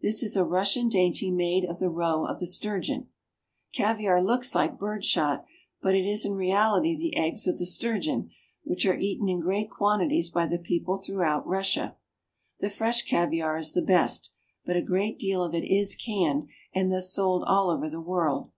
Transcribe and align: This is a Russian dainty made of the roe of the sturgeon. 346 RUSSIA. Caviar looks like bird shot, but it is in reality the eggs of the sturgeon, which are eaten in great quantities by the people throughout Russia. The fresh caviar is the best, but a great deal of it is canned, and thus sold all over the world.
This 0.00 0.22
is 0.22 0.36
a 0.36 0.44
Russian 0.44 0.88
dainty 0.88 1.32
made 1.32 1.64
of 1.64 1.80
the 1.80 1.90
roe 1.90 2.26
of 2.28 2.38
the 2.38 2.46
sturgeon. 2.46 3.08
346 3.74 3.76
RUSSIA. 3.76 3.82
Caviar 3.82 4.22
looks 4.22 4.54
like 4.54 4.78
bird 4.78 5.04
shot, 5.04 5.44
but 5.82 5.96
it 5.96 6.06
is 6.06 6.24
in 6.24 6.34
reality 6.34 6.96
the 6.96 7.16
eggs 7.16 7.48
of 7.48 7.58
the 7.58 7.66
sturgeon, 7.66 8.30
which 8.62 8.86
are 8.86 8.96
eaten 8.96 9.28
in 9.28 9.40
great 9.40 9.68
quantities 9.70 10.30
by 10.30 10.46
the 10.46 10.60
people 10.60 10.96
throughout 10.98 11.44
Russia. 11.44 11.96
The 12.60 12.70
fresh 12.70 13.02
caviar 13.02 13.58
is 13.58 13.72
the 13.72 13.82
best, 13.82 14.30
but 14.64 14.76
a 14.76 14.80
great 14.80 15.18
deal 15.18 15.42
of 15.42 15.54
it 15.56 15.64
is 15.64 15.96
canned, 15.96 16.46
and 16.72 16.92
thus 16.92 17.12
sold 17.12 17.42
all 17.44 17.68
over 17.68 17.90
the 17.90 18.00
world. 18.00 18.52